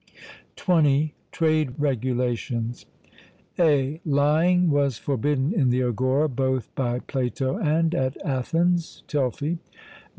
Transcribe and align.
(20) 0.55 1.13
Trade 1.31 1.73
regulations. 1.77 2.87
(a) 3.59 4.01
Lying 4.03 4.71
was 4.71 4.97
forbidden 4.97 5.53
in 5.53 5.69
the 5.69 5.81
agora 5.83 6.27
both 6.27 6.73
by 6.73 6.97
Plato 7.01 7.57
and 7.57 7.93
at 7.93 8.17
Athens 8.25 9.03
(Telfy). 9.07 9.59